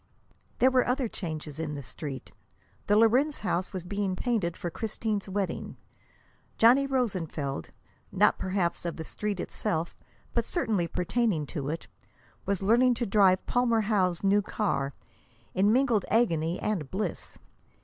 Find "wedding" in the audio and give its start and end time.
5.29-5.77